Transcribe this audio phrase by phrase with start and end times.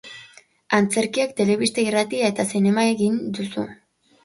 [0.77, 3.71] Antzerkia, telebista, irratia eta zinema egin duzu.